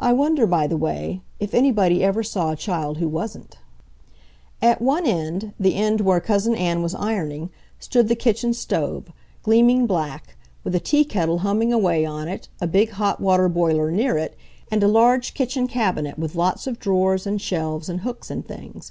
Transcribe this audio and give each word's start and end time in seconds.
I 0.00 0.12
wonder, 0.12 0.48
by 0.48 0.66
the 0.66 0.76
way, 0.76 1.20
if 1.38 1.54
anybody 1.54 2.02
ever 2.02 2.24
saw 2.24 2.50
a 2.50 2.56
child 2.56 2.98
who 2.98 3.06
wasn't. 3.06 3.56
At 4.60 4.82
one 4.82 5.06
end, 5.06 5.54
the 5.60 5.76
end 5.76 6.00
where 6.00 6.18
Cousin 6.18 6.56
Ann 6.56 6.82
was 6.82 6.92
ironing, 6.96 7.50
stood 7.78 8.08
the 8.08 8.16
kitchen 8.16 8.52
stove, 8.52 9.12
gleaming 9.44 9.86
black, 9.86 10.36
with 10.64 10.74
a 10.74 10.80
tea 10.80 11.04
kettle 11.04 11.38
humming 11.46 11.72
away 11.72 12.04
on 12.04 12.26
it, 12.26 12.48
a 12.60 12.66
big 12.66 12.90
hot 12.90 13.20
water 13.20 13.48
boiler 13.48 13.92
near 13.92 14.18
it, 14.18 14.34
and 14.72 14.82
a 14.82 14.88
large 14.88 15.34
kitchen 15.34 15.68
cabinet 15.68 16.18
with 16.18 16.34
lots 16.34 16.66
of 16.66 16.80
drawers 16.80 17.24
and 17.24 17.40
shelves 17.40 17.88
and 17.88 18.00
hooks 18.00 18.32
and 18.32 18.48
things. 18.48 18.90